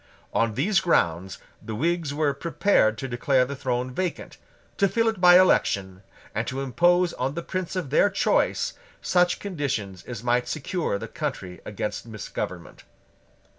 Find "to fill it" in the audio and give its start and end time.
4.77-5.21